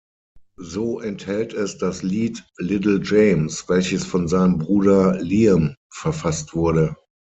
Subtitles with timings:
[0.63, 6.95] So enthält es das Lied "Little James", welches von seinem Bruder Liam verfasst wurde.